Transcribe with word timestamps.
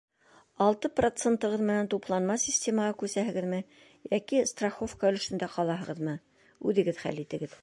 Алты 0.67 0.89
процентығыҙ 0.99 1.61
менән 1.67 1.89
тупланма 1.95 2.39
системаға 2.45 2.97
күсәһегеҙме 3.03 3.61
йәки 4.11 4.43
страховка 4.55 5.13
өлөшөндә 5.15 5.55
ҡалаһығыҙмы— 5.59 6.21
үҙегеҙ 6.71 7.05
хәл 7.07 7.27
итәһегеҙ. 7.27 7.59